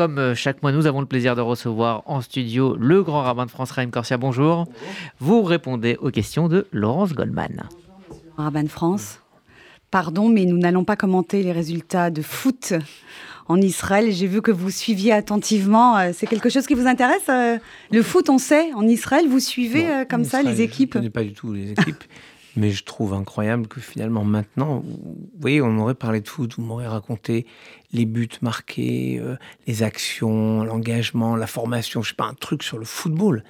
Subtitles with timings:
[0.00, 3.44] comme euh, chaque mois, nous avons le plaisir de recevoir en studio le grand rabbin
[3.44, 4.16] de France, Raïm Corsia.
[4.16, 4.66] Bonjour.
[5.18, 7.64] Vous répondez aux questions de Laurence Goldman.
[8.38, 9.20] Rabbin de France,
[9.90, 12.72] pardon, mais nous n'allons pas commenter les résultats de foot
[13.46, 14.10] en Israël.
[14.10, 15.98] J'ai vu que vous suiviez attentivement.
[15.98, 17.58] Euh, c'est quelque chose qui vous intéresse euh,
[17.90, 20.98] Le foot, on sait, en Israël, vous suivez Non, comme ça Israël, les équipes Je
[21.00, 22.04] ne connais pas du tout les équipes,
[22.56, 26.62] mais je trouve incroyable que finalement maintenant, vous voyez, on aurait parlé de foot, vous
[26.62, 27.46] m'aurez raconté
[27.92, 29.36] les buts marqués, euh,
[29.66, 33.44] les actions, l'engagement, la formation, je sais pas, un truc sur le football.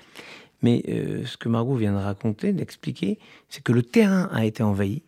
[0.62, 3.18] Mais euh, ce que Margot vient de raconter, d'expliquer,
[3.48, 5.02] c'est que le terrain a été envahi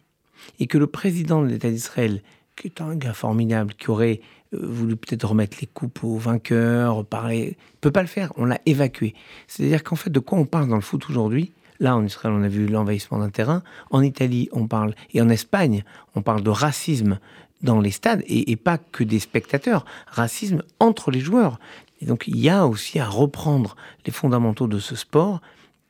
[0.59, 2.23] et que le président de l'État d'Israël,
[2.57, 4.21] qui est un gars formidable, qui aurait
[4.55, 8.33] euh, voulu peut-être remettre les coupes aux vainqueurs, parler, peut pas le faire.
[8.37, 9.15] On l'a évacué.
[9.47, 11.53] C'est-à-dire qu'en fait, de quoi on parle dans le foot aujourd'hui?
[11.83, 13.65] Là, en Israël, on a vu l'envahissement d'un terrain.
[13.91, 15.83] En Italie, on parle, et en Espagne,
[16.15, 17.19] on parle de racisme
[17.61, 21.59] dans les stades, et, pas que des spectateurs, racisme entre les joueurs.
[22.01, 23.75] Et donc, il y a aussi à reprendre
[24.07, 25.41] les fondamentaux de ce sport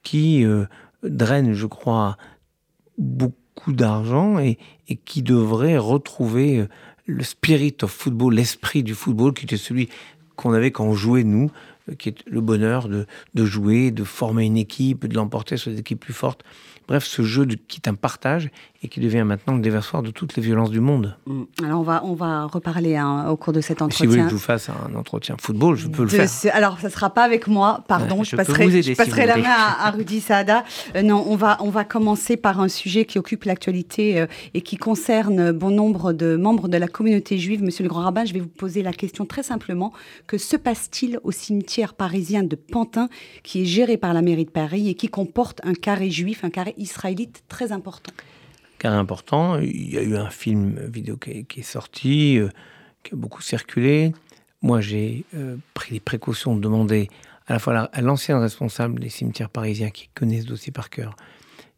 [0.02, 0.64] qui euh,
[1.02, 2.16] draine, je crois,
[2.96, 4.56] beaucoup d'argent et,
[4.88, 6.68] et qui devrait retrouver euh,
[7.04, 9.90] le spirit of football, l'esprit du football, qui était celui
[10.36, 11.50] qu'on avait quand on jouait, nous,
[11.94, 13.06] qui est le bonheur de,
[13.44, 16.42] jouer, de former une équipe, de l'emporter sur des équipes plus fortes.
[16.88, 18.50] Bref, ce jeu qui est un partage
[18.84, 21.16] et qui devient maintenant le déversoir de toutes les violences du monde.
[21.26, 21.42] Mm.
[21.64, 24.22] Alors on va, on va reparler hein, au cours de cet Et si vous voulez
[24.22, 24.24] entretien.
[24.24, 26.28] que je vous fasse un entretien football, je peux le de faire.
[26.28, 28.18] ce- Alors, ça ne sera pas avec moi, pardon.
[28.18, 30.64] Ouais, je, passerai, aider je la main à, à Rudy Saada.
[30.96, 34.60] Euh, non, on va, on va commencer par un sujet qui occupe l'actualité euh, et
[34.62, 37.62] qui concerne bon nombre de membres de la communauté juive.
[37.62, 39.92] Monsieur le grand rabbin, je vais vous poser la question très simplement.
[40.26, 43.08] Que se passe-t-il au cimetière parisien de Pantin,
[43.44, 46.50] qui est géré par la mairie de Paris et qui comporte un carré juif, un
[46.50, 48.12] carré israélite très important?
[48.82, 49.60] Car important.
[49.60, 52.48] Il y a eu un film vidéo qui est, sorti, euh,
[53.04, 54.12] qui a beaucoup circulé.
[54.60, 57.08] Moi, j'ai euh, pris les précautions de demander
[57.46, 60.72] à la fois à la- à l'ancien responsable des cimetières parisiens qui connaît ce dossier
[60.72, 61.14] par cœur,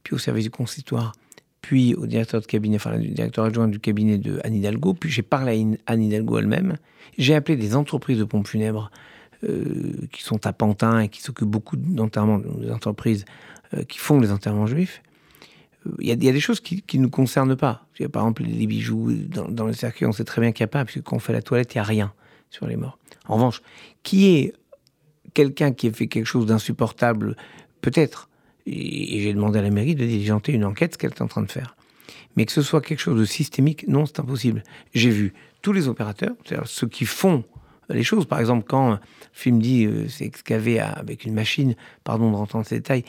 [0.03, 1.13] puis au service du consistoire,
[1.61, 5.67] puis au directeur de cabinet, directeur adjoint du cabinet de Anne Hidalgo, puis j'ai parlé
[5.87, 6.79] à Anne Hidalgo elle-même.
[7.19, 8.91] J'ai appelé des entreprises de pompes funèbres
[9.47, 13.27] euh, qui sont à Pantin et qui s'occupent beaucoup d'enterrements, des entreprises
[13.89, 15.03] qui font les enterrements juifs.
[15.99, 17.87] Il y, a, des choses qui ne nous concernent pas.
[18.13, 20.69] Par exemple, les bijoux dans, dans le cercueil, on sait très bien qu'il n'y a
[20.69, 22.13] pas, puisque quand on fait la toilette, il n'y a rien
[22.51, 22.99] sur les morts.
[23.29, 23.61] En revanche,
[24.03, 24.55] qui est
[25.35, 27.37] quelqu'un qui a fait quelque chose d'insupportable,
[27.83, 28.29] peut-être,
[28.67, 31.29] et, et j'ai demandé à la mairie de diligenter une enquête, ce qu'elle est en
[31.29, 31.77] train de faire.
[32.37, 34.63] Mais que ce soit quelque chose de systémique, non, c'est impossible.
[34.95, 37.45] J'ai vu tous les opérateurs, c'est-à-dire ceux qui font
[37.89, 38.27] les choses.
[38.27, 39.01] Par exemple, quand un
[39.33, 41.75] film dit euh, c'est excavé avec une machine,
[42.05, 43.05] pardon de rentrer dans ces détails,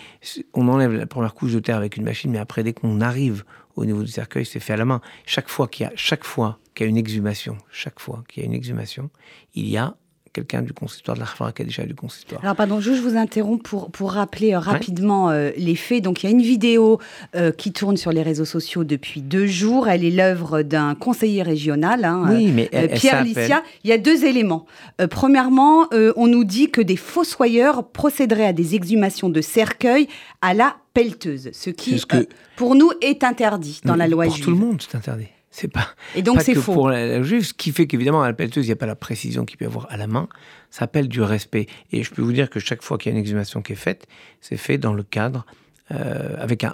[0.54, 3.44] on enlève la première couche de terre avec une machine, mais après, dès qu'on arrive
[3.76, 5.02] au niveau du cercueil, c'est fait à la main.
[5.26, 8.44] Chaque fois qu'il y a, chaque fois qu'il y a une exhumation, chaque fois qu'il
[8.44, 9.10] y a une exhumation,
[9.54, 9.96] il y a
[10.36, 12.44] quelqu'un du consistoire, de la Khafara Kadisha du consistoire.
[12.44, 16.04] Alors, pardon, je vous interromps pour, pour rappeler euh, rapidement euh, les faits.
[16.04, 17.00] Donc, il y a une vidéo
[17.36, 19.88] euh, qui tourne sur les réseaux sociaux depuis deux jours.
[19.88, 23.64] Elle est l'œuvre d'un conseiller régional, hein, Oui, mais elle- elle Pierre Licia.
[23.84, 24.66] Il y a deux éléments.
[25.10, 30.08] Premièrement, on nous dit que des fossoyeurs procéderaient à des exhumations de cercueils
[30.42, 34.26] à la pelleteuse, ce qui, C'est ce que- pour nous, est interdit dans la loi
[34.26, 34.46] Pour juive.
[34.46, 35.28] tout le monde, c'est interdit.
[35.58, 35.88] C'est pas.
[36.16, 36.74] Et donc, pas c'est faux.
[36.74, 38.86] pour la, la juive, ce qui fait qu'évidemment, à la pelleteuse, il n'y a pas
[38.86, 40.28] la précision qu'il peut y avoir à la main.
[40.70, 41.68] Ça appelle du respect.
[41.94, 43.78] Et je peux vous dire que chaque fois qu'il y a une exhumation qui est
[43.78, 44.06] faite,
[44.42, 45.46] c'est fait dans le cadre
[45.92, 46.74] euh, avec un,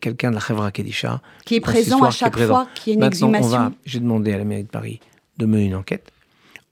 [0.00, 1.20] quelqu'un de la Khevra Kedisha.
[1.44, 3.74] Qui est présent à chaque fois qu'il y a une Maintenant, exhumation.
[3.84, 5.00] J'ai demandé à la mairie de Paris
[5.38, 6.12] de mener une enquête.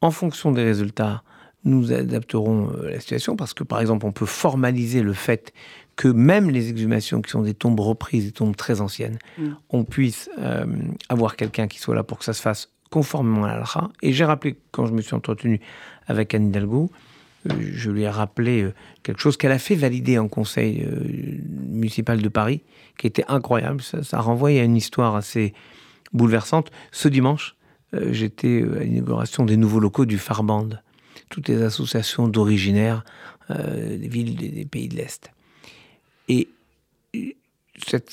[0.02, 1.24] En fonction des résultats,
[1.64, 5.52] nous adapterons euh, la situation parce que, par exemple, on peut formaliser le fait
[5.96, 9.48] que même les exhumations qui sont des tombes reprises, des tombes très anciennes, Mm.
[9.70, 10.64] on puisse euh,
[11.08, 13.90] avoir quelqu'un qui soit là pour que ça se fasse conformément à l'alha.
[14.02, 15.60] Et j'ai rappelé, quand je me suis entretenu
[16.06, 16.90] avec Anne Hidalgo,
[17.48, 20.86] euh, je lui ai rappelé euh, quelque chose qu'elle a fait valider en conseil
[21.68, 22.62] municipal de Paris,
[22.98, 23.82] qui était incroyable.
[23.82, 25.52] Ça, ça renvoyait à une histoire assez
[26.12, 26.70] bouleversante.
[26.92, 27.56] Ce dimanche,
[27.92, 30.68] j'étais à l'inauguration des nouveaux locaux du Farband,
[31.30, 33.04] toutes les associations d'originaires
[33.50, 35.32] euh, des villes des, pays de l'Est.
[36.28, 36.48] Et
[37.16, 37.30] euh,
[37.78, 38.10] cette,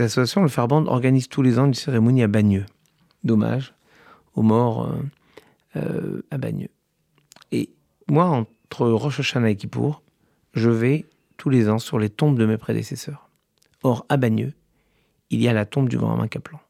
[0.00, 2.66] association, le Farband, organise tous les ans une cérémonie à Bagneux,
[3.24, 3.74] d'hommage
[4.34, 4.94] aux morts
[5.76, 6.70] euh, à Bagneux.
[7.50, 7.70] Et
[8.06, 10.02] moi, entre Rosh et Kippour,
[10.54, 11.06] je vais
[11.36, 13.28] tous les ans sur les tombes de mes prédécesseurs.
[13.82, 14.52] Or, à Bagneux,
[15.30, 16.60] il y a la tombe du grand Romain Kaplan.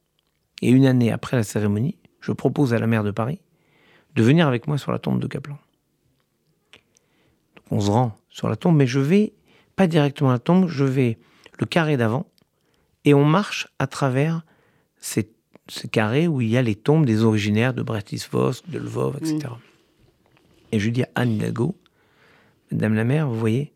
[0.62, 3.40] Et une année après la cérémonie, je propose à la maire de Paris
[4.14, 5.58] de venir avec moi sur la tombe de Kaplan.
[7.70, 9.34] On se rend sur la tombe, mais je vais
[9.76, 11.18] pas directement à la tombe, je vais
[11.58, 12.26] le carré d'avant
[13.04, 14.44] et on marche à travers
[14.98, 15.30] ces,
[15.68, 19.52] ces carrés où il y a les tombes des originaires de Bratisvos, de Lvov, etc.
[20.72, 21.76] Et je dis à Anne Hidalgo,
[22.70, 23.72] Madame la mère, vous voyez,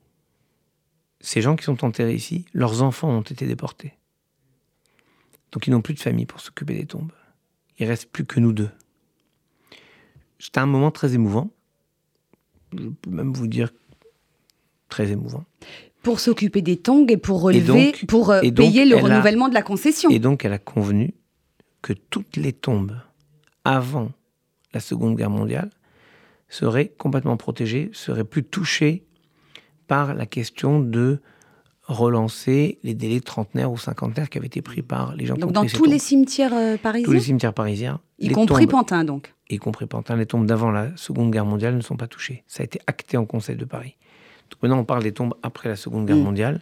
[1.21, 3.94] ces gens qui sont enterrés ici, leurs enfants ont été déportés.
[5.53, 7.12] Donc ils n'ont plus de famille pour s'occuper des tombes.
[7.79, 8.71] Il reste plus que nous deux.
[10.39, 11.50] C'était un moment très émouvant.
[12.77, 13.73] Je peux même vous dire
[14.93, 15.44] très émouvant.
[16.03, 20.11] Pour s'occuper des tongs et pour relever, pour euh, payer le renouvellement de la concession.
[20.11, 21.15] Et donc elle a convenu
[21.81, 22.97] que toutes les tombes
[23.65, 24.11] avant
[24.75, 25.71] la Seconde Guerre mondiale
[26.49, 29.06] seraient complètement protégées, seraient plus touchées
[29.87, 31.21] par la question de
[31.85, 35.67] relancer les délais trentenaires ou cinquantenaires qui avaient été pris par les gens Donc dans
[35.67, 38.00] tous les cimetières euh, parisiens Tous les cimetières parisiens.
[38.19, 40.17] Y compris Pantin donc Y compris Pantin.
[40.17, 42.44] Les tombes d'avant la Seconde Guerre mondiale ne sont pas touchées.
[42.47, 43.97] Ça a été acté en Conseil de Paris.
[44.63, 46.23] Maintenant on parle des tombes après la Seconde Guerre mm.
[46.23, 46.61] mondiale.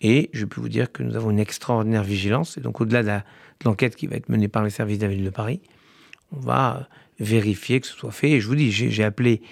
[0.00, 2.56] Et je peux vous dire que nous avons une extraordinaire vigilance.
[2.56, 3.20] Et donc au-delà de
[3.64, 5.60] l'enquête qui va être menée par les services de la ville de Paris,
[6.36, 6.88] on va
[7.18, 8.30] vérifier que ce soit fait.
[8.32, 9.42] Et je vous dis, j'ai appelé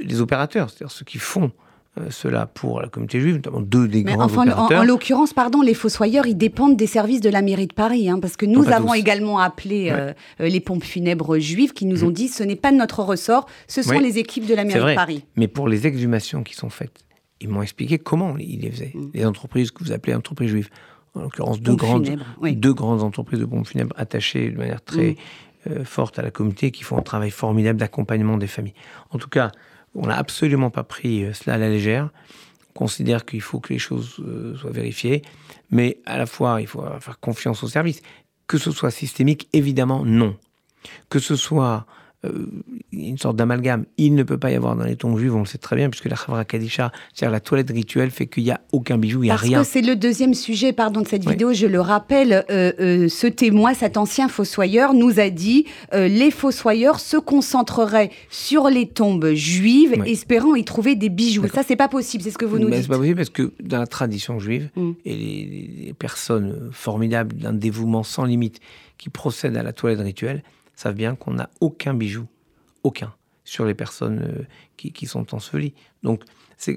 [0.00, 1.50] les opérateurs, c'est-à-dire ceux qui font
[1.98, 5.74] euh, cela pour la communauté juive, notamment deux des grands enfin, En, l'occurrence, pardon, les
[5.74, 8.94] fossoyeurs, ils dépendent des services de la mairie de Paris, hein, parce que nous avons
[8.94, 12.12] également appelé euh, euh, les pompes funèbres juives qui nous ont mmh.
[12.12, 14.94] dit ce n'est pas de notre ressort, ce sont les équipes de la mairie de
[14.94, 15.24] Paris.
[15.36, 17.04] Mais pour les exhumations qui sont faites,
[17.40, 18.92] ils m'ont expliqué comment ils les faisaient.
[18.94, 19.10] Mmh.
[19.14, 20.70] Les entreprises que vous appelez entreprises juives,
[21.14, 25.16] en l'occurrence deux grandes, deux grandes entreprises de pompes funèbres attachées de manière très
[25.66, 25.84] mmh.
[25.84, 28.74] forte à la communauté, qui font un travail formidable d'accompagnement des familles.
[29.10, 29.52] En tout cas,
[29.94, 32.10] on n'a absolument pas pris euh, cela à la légère.
[32.70, 35.22] On considère qu'il faut que les choses euh, soient vérifiées,
[35.70, 38.02] mais à la fois, il faut faire confiance au service.
[38.46, 40.36] Que ce soit systémique, évidemment, non.
[41.10, 42.07] Que ce soit euh,
[42.92, 43.84] une sorte d'amalgame.
[43.96, 45.90] Il ne peut pas y avoir dans les tombes juives, on le sait très bien,
[45.90, 49.26] puisque la Khavra Kadisha, c'est-à-dire la toilette rituelle, fait qu'il n'y a aucun bijou, il
[49.26, 49.58] n'y a rien.
[49.58, 52.44] Parce que c'est le deuxième sujet pardon, de cette vidéo, je le rappelle.
[52.50, 58.68] Euh, euh, ce témoin, cet ancien fossoyeur, nous a dit les fossoyeurs se concentreraient sur
[58.68, 61.46] les tombes juives, espérant y trouver des bijoux.
[61.52, 62.82] Ça, c'est pas possible, c'est ce que vous nous dites.
[62.82, 64.90] C'est pas possible parce que dans la tradition juive, mm.
[65.04, 65.14] et
[65.86, 68.60] les personnes formidables d'un dévouement sans limite
[68.96, 70.42] qui procèdent à la toilette rituelle,
[70.78, 72.26] savent bien qu'on n'a aucun bijou,
[72.84, 73.12] aucun,
[73.44, 74.44] sur les personnes euh,
[74.76, 75.74] qui, sont ensevelies.
[76.04, 76.22] Donc,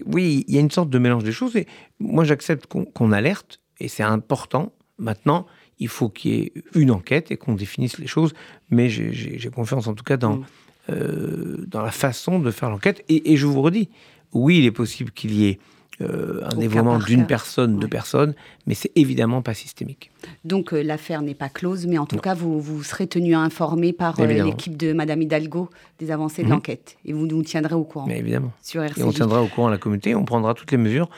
[0.07, 1.55] oui, il y a une sorte de mélange des choses.
[1.55, 1.67] Et
[1.99, 4.73] moi, j'accepte qu'on alerte, et c'est important.
[4.97, 5.45] Maintenant,
[5.77, 8.33] il faut qu'il y ait une enquête et qu'on définisse les choses.
[8.71, 10.45] Mais j'ai confiance en tout cas dans, mm.
[10.89, 13.03] euh, dans la façon de faire l'enquête.
[13.07, 13.89] Et, et, je vous redis,
[14.33, 15.59] oui, il est possible qu'il y ait
[15.99, 18.33] euh, un dévoiement d'une personne, de personnes,
[18.65, 20.11] mais c'est évidemment pas systémique.
[20.45, 23.39] Donc euh, l'affaire n'est pas close, mais en tout cas, vous, vous serez tenu à
[23.39, 26.53] informer par euh, l'équipe de Madame Hidalgo des avancées de mhm.
[26.53, 26.97] l'enquête.
[27.05, 28.07] Et vous nous tiendrez au courant.
[28.07, 28.51] Mais évidemment.
[28.61, 31.09] Sur Et on tiendra au courant la communauté, on prendra toutes les mesures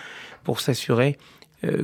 [0.43, 1.17] pour s'assurer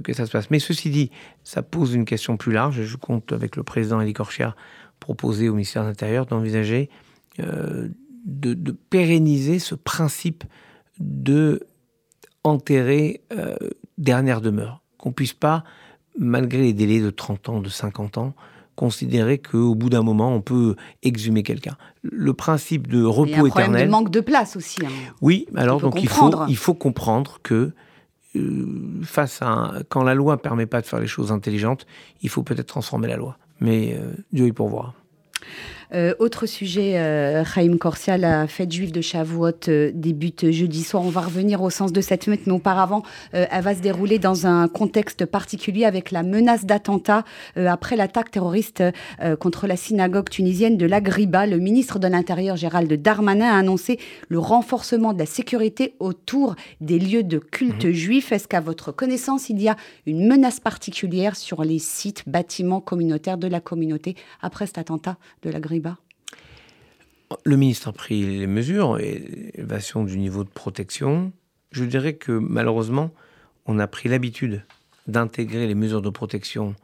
[0.03, 0.51] que ça se passe.
[0.51, 1.09] Mais ceci dit,
[1.45, 2.81] ça pose une question plus large.
[2.81, 4.53] Je compte avec le président Elie Korchia
[4.99, 6.89] proposer au ministère de l'Intérieur d'envisager
[7.37, 7.93] de,
[8.25, 10.43] de pérenniser ce principe
[10.99, 11.65] de
[12.49, 13.55] enterrer euh,
[13.97, 14.81] dernière demeure.
[14.97, 15.63] Qu'on puisse pas,
[16.17, 18.33] malgré les délais de 30 ans, de 50 ans,
[18.75, 21.75] considérer qu'au bout d'un moment, on peut exhumer quelqu'un.
[22.01, 23.35] Le principe de repos éternel...
[23.35, 24.85] Il y a un problème de manque de place aussi.
[24.85, 24.89] Hein.
[25.21, 27.73] Oui, alors donc il faut, il faut comprendre que
[28.35, 31.85] euh, face à quand la loi ne permet pas de faire les choses intelligentes,
[32.21, 33.37] il faut peut-être transformer la loi.
[33.59, 34.93] Mais euh, Dieu est pour voir.
[35.93, 41.03] Euh, autre sujet, euh, Chaim Corsia, la fête juive de Shavuot euh, débute jeudi soir.
[41.03, 43.01] On va revenir au sens de cette fête, mais auparavant,
[43.33, 47.23] euh, elle va se dérouler dans un contexte particulier avec la menace d'attentat
[47.55, 48.83] après l'attaque terroriste
[49.39, 51.45] contre la synagogue tunisienne de l'Agriba.
[51.45, 56.99] Le ministre de l'Intérieur, Gérald Darmanin, a annoncé le renforcement de la sécurité autour des
[56.99, 57.91] lieux de culte mhm.
[57.91, 58.31] juif.
[58.31, 63.37] Est-ce qu'à votre connaissance, il y a une menace particulière sur les sites, bâtiments communautaires
[63.37, 65.78] de la communauté après cet attentat de l'Agriba?
[67.45, 71.31] Le ministre a pris les mesures, élévation du niveau de protection.
[71.71, 73.11] Je dirais que malheureusement,
[73.65, 74.63] on a pris l'habitude
[75.07, 76.75] d'intégrer les mesures de protection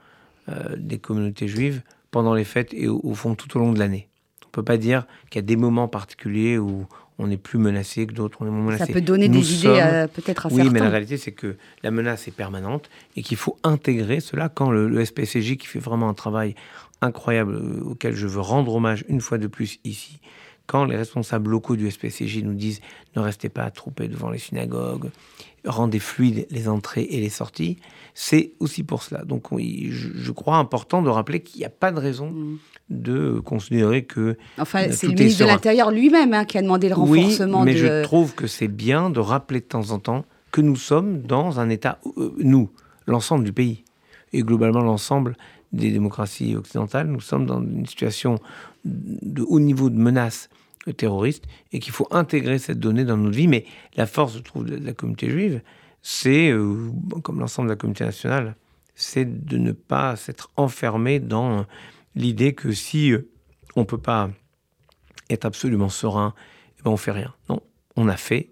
[0.50, 4.08] euh, des communautés juives pendant les fêtes et au, fond tout au long de l'année.
[4.44, 6.88] On ne peut pas dire qu'il y a des moments particuliers où
[7.18, 8.86] on est plus menacé que d'autres, on est moins menacé.
[8.86, 12.28] Ça peut donner des idées peut-être à oui, mais la réalité c'est que la menace
[12.28, 16.14] est permanente et qu'il faut intégrer cela quand le, le SPCJ qui fait vraiment un
[16.14, 16.56] travail
[17.02, 20.20] incroyable euh, auquel je veux rendre hommage une fois de plus ici.
[20.68, 22.82] Quand les responsables locaux du SPCJ nous disent
[23.16, 25.12] ne restez pas attroupés devant les synagogues,
[25.66, 27.78] rendez fluides les entrées et les sorties,
[28.14, 29.24] c'est aussi pour cela.
[29.24, 32.58] Donc oui, je, crois important de rappeler qu'il n'y a pas de raison mm.
[32.90, 34.38] de considérer que...
[34.58, 37.60] Enfin, c'est le ministre de l'Intérieur lui-même hein, qui a demandé le renforcement.
[37.60, 40.78] Oui, mais je trouve que c'est bien de rappeler de temps en temps que nous
[40.78, 42.70] sommes dans un État, euh, nous,
[43.08, 43.84] l'ensemble du pays,
[44.32, 45.36] et globalement l'ensemble
[45.76, 47.08] des démocraties occidentales.
[47.08, 48.40] Nous sommes dans une situation
[48.84, 50.50] de haut niveau de menace
[50.92, 53.48] terroristes et qu'il faut intégrer cette donnée dans notre vie.
[53.48, 53.66] Mais
[53.96, 55.62] la force, je trouve, de la communauté juive,
[56.02, 56.90] c'est, euh,
[57.24, 58.56] comme l'ensemble de la communauté nationale,
[58.94, 61.66] c'est de ne pas s'être enfermé dans
[62.16, 63.30] l'idée que si euh,
[63.76, 64.30] on ne peut pas
[65.30, 66.34] être absolument serein,
[66.80, 67.34] eh ben on fait rien.
[67.50, 67.62] Non,
[67.96, 68.52] on a fait,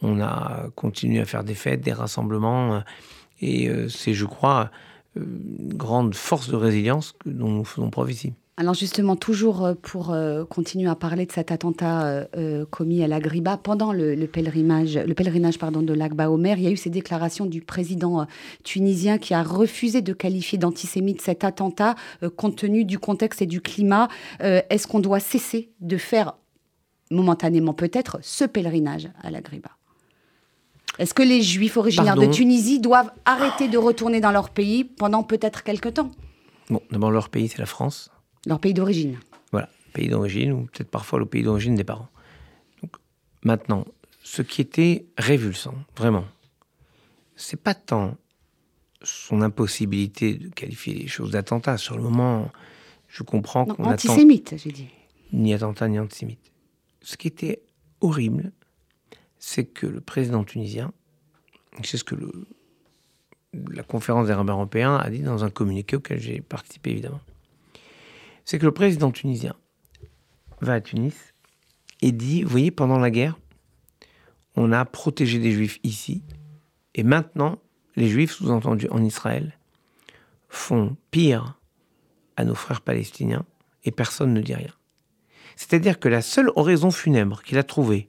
[0.00, 2.82] on a continué à faire des fêtes, des rassemblements,
[3.40, 4.70] et c'est, je crois,
[5.16, 8.32] grande force de résilience dont nous faisons preuve ici.
[8.56, 13.08] Alors justement, toujours euh, pour euh, continuer à parler de cet attentat euh, commis à
[13.08, 16.90] l'Agriba, pendant le, pèlerinage, le pèlerinage pardon, de l'Agba Omer, il y a eu ces
[16.90, 18.26] déclarations du président
[18.62, 21.96] tunisien qui a refusé de qualifier d'antisémite cet attentat
[22.36, 24.08] compte tenu du contexte et du climat.
[24.40, 26.34] Est-ce qu'on doit cesser de faire,
[27.10, 29.70] momentanément peut-être, ce pèlerinage à l'Agriba?
[30.98, 35.22] Est-ce que les juifs originaires de Tunisie doivent arrêter de retourner dans leur pays pendant
[35.22, 36.10] peut-être quelques temps
[36.70, 38.10] Bon, d'abord, leur pays, c'est la France.
[38.46, 39.18] Leur pays d'origine.
[39.52, 42.08] Voilà, pays d'origine, ou peut-être parfois le pays d'origine des parents.
[42.82, 42.96] Donc,
[43.42, 43.84] maintenant,
[44.22, 46.24] ce qui était révulsant, vraiment,
[47.36, 48.16] c'est pas tant
[49.02, 51.76] son impossibilité de qualifier les choses d'attentat.
[51.76, 52.50] Sur le moment,
[53.08, 53.92] je comprends qu'on attend...
[53.92, 54.88] Antisémite, j'ai dit.
[55.32, 56.52] Ni attentat, ni antisémite.
[57.02, 57.62] Ce qui était
[58.00, 58.52] horrible,
[59.46, 60.90] c'est que le président tunisien,
[61.82, 62.14] c'est ce que
[63.52, 67.20] la conférence des rabbins européens a dit dans un communiqué auquel j'ai participé évidemment,
[68.46, 69.54] c'est que le président tunisien
[70.62, 71.14] va à Tunis
[72.00, 73.38] et dit, vous voyez, pendant la guerre,
[74.56, 76.22] on a protégé des juifs ici,
[76.94, 77.58] et maintenant,
[77.96, 79.58] les juifs, sous-entendus en Israël,
[80.48, 81.60] font pire
[82.36, 83.44] à nos frères palestiniens,
[83.84, 84.72] et personne ne dit rien.
[85.56, 88.08] C'est-à-dire que la seule oraison funèbre qu'il a trouvée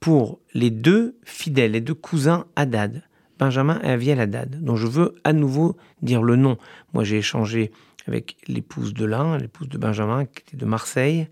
[0.00, 3.02] pour les deux fidèles, les deux cousins Haddad,
[3.38, 6.58] Benjamin et Aviel Haddad, dont je veux à nouveau dire le nom.
[6.94, 7.70] Moi, j'ai échangé
[8.06, 11.28] avec l'épouse de l'un, l'épouse de Benjamin, qui était de Marseille.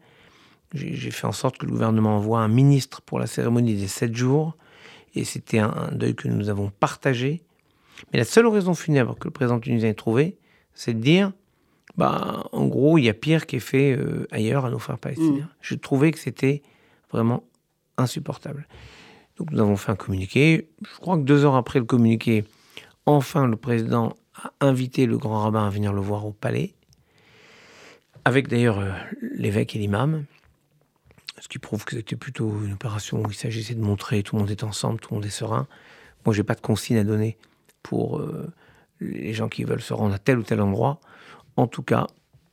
[0.75, 4.15] J'ai fait en sorte que le gouvernement envoie un ministre pour la cérémonie des sept
[4.15, 4.57] jours.
[5.15, 7.43] Et c'était un, deuil que nous avons partagé.
[8.13, 10.37] Mais la seule raison funèbre que le président tunisien ait trouvé,
[10.75, 11.33] c'est de dire,
[11.97, 14.99] bah, en gros, il y a pire qui est fait euh, ailleurs à nos frères
[14.99, 15.45] palestiniens.
[15.45, 15.55] Mm.
[15.63, 16.63] Je trouvais que c'était
[17.11, 17.43] vraiment
[17.99, 18.67] insupportable.
[19.37, 20.71] Donc nous avons fait un communiqué.
[20.83, 22.45] Je crois que deux heures après le communiqué,
[23.07, 26.75] enfin le président a invité le grand rabbin à venir le voir au palais,
[28.25, 28.91] avec d'ailleurs euh,
[29.21, 30.25] l'évêque et l'imam,
[31.41, 34.43] ce qui prouve que c'était plutôt une opération où il s'agissait de montrer tout le
[34.43, 35.67] monde est ensemble, tout le monde est serein.
[36.25, 37.39] Moi, j'ai pas de consigne à donner
[37.83, 38.53] pour euh,
[39.01, 41.01] les gens qui veulent se rendre à tel ou tel endroit.
[41.57, 42.07] En tout cas,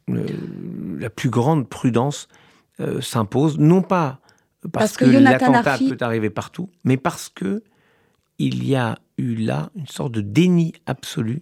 [0.07, 2.27] la plus grande prudence
[2.79, 4.19] euh, s'impose, non pas
[4.67, 7.63] parce, que, que l'attentat peut arriver partout, mais parce que
[8.38, 11.41] il y a eu là une sorte de déni absolu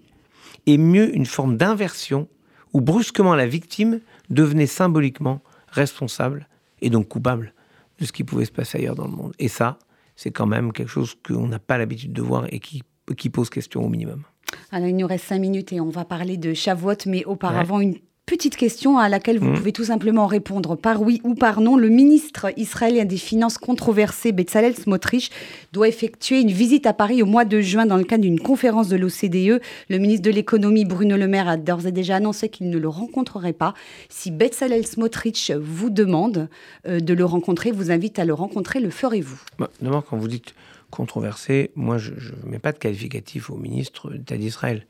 [0.65, 2.27] et mieux une forme d'inversion
[2.73, 3.99] où brusquement la victime
[4.29, 6.47] devenait symboliquement responsable
[6.81, 7.53] et donc coupable
[7.99, 9.33] de ce qui pouvait se passer ailleurs dans le monde.
[9.39, 9.79] Et ça,
[10.15, 12.83] c'est quand même quelque chose qu'on n'a pas l'habitude de voir et qui,
[13.17, 14.23] qui pose question au minimum.
[14.71, 17.97] Alors, il nous reste cinq minutes et on va parler de Shavuot, mais auparavant, une
[18.25, 19.57] Petite question à laquelle vous mmh.
[19.57, 21.75] pouvez tout simplement répondre par oui ou par non.
[21.75, 25.29] Le ministre israélien des Finances controversé, Bezalel Smotrich,
[25.73, 28.87] doit effectuer une visite à Paris au mois de juin dans le cadre d'une conférence
[28.87, 29.61] de l'OCDE.
[29.89, 32.87] Le ministre de l'économie, Bruno Le Maire, a d'ores et déjà annoncé qu'il ne le
[32.87, 33.73] rencontrerait pas.
[34.07, 36.47] Si Bezalel Smotrich vous demande
[36.87, 39.41] euh, de le rencontrer, vous invite à le rencontrer, le ferez-vous?
[39.59, 40.55] Bah, D'abord, quand vous dites
[40.91, 44.87] controversé, moi, je ne mets pas de qualificatif au ministre d'État d'Israël.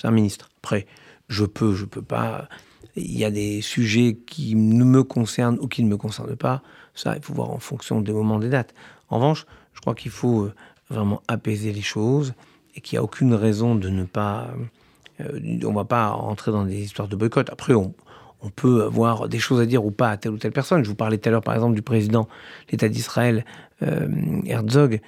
[0.00, 0.50] C'est un ministre.
[0.62, 0.86] Après,
[1.28, 2.48] je peux, je peux pas
[2.96, 6.62] il y a des sujets qui ne me concernent ou qui ne me concernent pas.
[6.94, 8.74] Ça, il faut voir en fonction des moments, des dates.
[9.08, 10.54] En revanche, je crois qu'il faut euh,
[10.90, 12.34] vraiment apaiser les choses
[12.74, 14.48] et qu'il n'y a aucune raison de ne pas.
[15.20, 17.50] Euh, on ne va pas rentrer dans des histoires de boycott.
[17.50, 17.94] Après, on,
[18.54, 20.84] peut avoir des choses à dire ou pas à telle ou telle personne.
[20.84, 22.28] Je vous parlais tout à l'heure, par exemple, du président
[22.66, 23.44] de l'État d'Israël,
[23.82, 24.06] euh,
[24.46, 25.00] Herzog,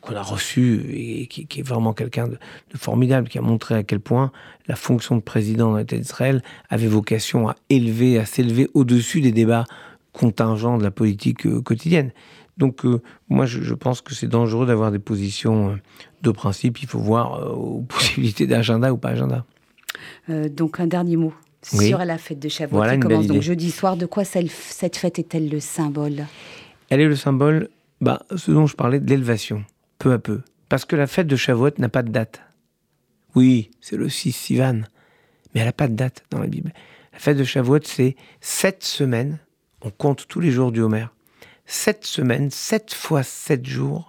[0.00, 2.38] qu'on a reçu et qui, est vraiment quelqu'un de,
[2.76, 4.32] formidable, qui a montré à quel point
[4.66, 9.32] la fonction de président de l'État d'Israël avait vocation à élever, à s'élever au-dessus des
[9.32, 9.64] débats
[10.12, 12.12] contingents de la politique euh, quotidienne.
[12.56, 15.76] Donc euh, moi, je, pense que c'est dangereux d'avoir des positions euh,
[16.22, 16.82] de principe.
[16.82, 19.44] Il faut voir aux possibilités d'agenda ou pas agenda.
[20.28, 23.96] donc un dernier mot sur la fête de Shavuot qui commence donc jeudi soir.
[23.96, 26.26] De quoi cette fête est-elle le symbole?
[26.90, 27.70] Elle est le symbole
[28.04, 29.64] bah, ce dont je parlais de l'élévation,
[29.98, 30.42] peu à peu.
[30.68, 32.42] Parce que la fête de Shavuot n'a pas de date.
[33.34, 34.82] Oui, c'est le 6 Sivan,
[35.54, 36.74] mais elle n'a pas de date dans la Bible.
[37.14, 39.38] La fête de Shavuot, c'est sept semaines,
[39.80, 41.06] on compte tous les jours du Homer,
[41.64, 44.08] sept semaines, sept fois sept jours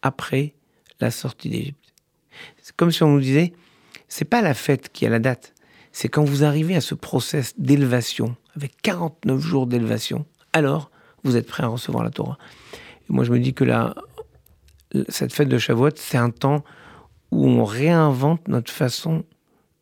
[0.00, 0.54] après
[1.00, 1.92] la sortie d'Égypte.
[2.62, 3.52] C'est comme si on nous disait,
[4.08, 5.52] c'est pas la fête qui a la date,
[5.92, 10.24] c'est quand vous arrivez à ce process d'élévation, avec 49 jours d'élévation,
[10.54, 10.90] alors
[11.24, 12.38] vous êtes prêts à recevoir la Torah.
[13.08, 13.94] Moi, je me dis que là,
[15.08, 16.64] cette fête de Shavuot, c'est un temps
[17.30, 19.24] où on réinvente notre façon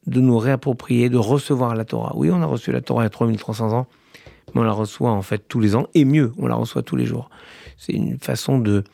[0.07, 2.13] de nous réapproprier, de recevoir la Torah.
[2.17, 3.87] Oui, on a reçu la Torah il y a 3300 ans,
[4.55, 6.97] mais on la reçoit en fait tous les ans, et mieux, on la reçoit tous
[6.97, 7.31] les jours.
[7.79, 8.85] C'est une façon de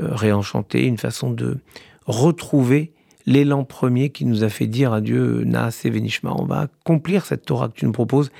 [0.00, 1.58] euh, réenchanter, une façon de
[2.06, 2.92] retrouver
[3.26, 7.24] l'élan premier qui nous a fait dire à Dieu, Naas et Venishma, on va accomplir
[7.24, 8.30] cette Torah que tu nous proposes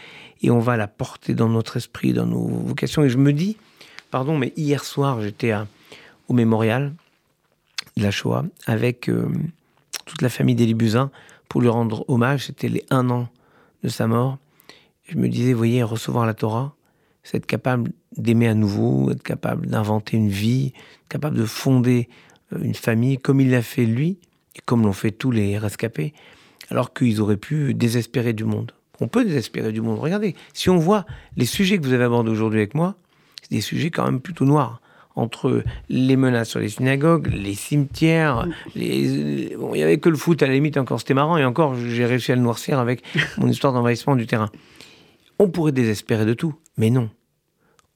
[0.42, 3.02] et on va la porter dans notre esprit, dans nos vocations.
[3.02, 3.56] Et je me dis,
[4.14, 5.52] pardon, mais hier soir, j'étais
[6.28, 6.94] au mémorial
[7.96, 9.28] de la Shoah avec euh,
[10.04, 11.10] toute la famille d'Élie Buzyn
[11.48, 12.46] pour lui rendre hommage.
[12.46, 13.26] C'était les un an
[13.82, 14.38] de sa mort.
[15.08, 16.76] Je me disais, voyez, recevoir la Torah,
[17.24, 22.08] c'est être capable d'aimer à nouveau, être capable d'inventer une vie, être capable de fonder
[22.52, 24.18] euh, une famille comme il l'a fait lui,
[24.54, 26.14] et comme l'ont fait tous les rescapés,
[26.70, 28.70] alors qu'ils auraient pu désespérer du monde.
[29.00, 29.98] On peut désespérer du monde.
[29.98, 31.04] Regardez, si on voit
[31.36, 32.94] les sujets que vous avez abordés aujourd'hui avec moi,
[33.50, 34.80] des sujets quand même plutôt noirs.
[35.16, 39.54] Entre les menaces sur les synagogues, les cimetières, les...
[39.56, 41.76] Bon, il n'y avait que le foot à la limite, encore c'était marrant, et encore
[41.76, 43.04] j'ai réussi à le noircir avec
[43.38, 44.50] mon histoire d'envahissement du terrain.
[45.38, 47.10] On pourrait désespérer de tout, mais non.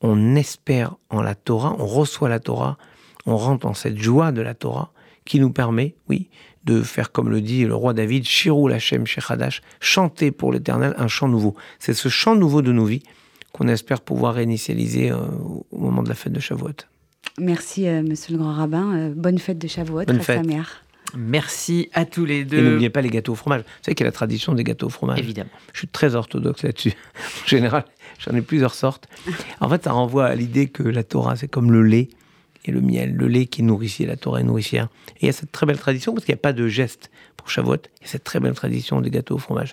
[0.00, 2.78] On espère en la Torah, on reçoit la Torah,
[3.26, 4.92] on rentre en cette joie de la Torah
[5.24, 6.30] qui nous permet, oui,
[6.64, 11.08] de faire comme le dit le roi David, Shirou Lachem Shechadash, chanter pour l'Éternel un
[11.08, 11.56] chant nouveau.
[11.78, 13.02] C'est ce chant nouveau de nos vies
[13.58, 15.16] qu'on espère pouvoir réinitialiser euh,
[15.70, 16.70] au moment de la fête de Shavuot.
[17.38, 18.96] Merci, euh, monsieur le grand rabbin.
[18.96, 20.46] Euh, bonne fête de Shavuot, bonne fête.
[21.16, 22.58] Merci à tous les deux.
[22.58, 23.62] Et n'oubliez pas les gâteaux au fromage.
[23.62, 25.18] Vous savez qu'il y a la tradition des gâteaux au fromage?
[25.18, 25.50] Évidemment.
[25.72, 26.92] Je suis très orthodoxe là-dessus.
[27.44, 27.84] en général,
[28.18, 29.08] j'en ai plusieurs sortes.
[29.60, 32.10] En fait, ça renvoie à l'idée que la Torah, c'est comme le lait
[32.68, 34.88] et le miel, le lait qui nourricier, la Torah nourricière.
[35.16, 37.10] Et il y a cette très belle tradition, parce qu'il n'y a pas de geste
[37.36, 39.72] pour Shavuot, il y a cette très belle tradition des gâteaux au fromage.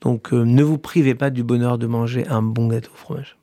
[0.00, 3.36] Donc euh, ne vous privez pas du bonheur de manger un bon gâteau au fromage.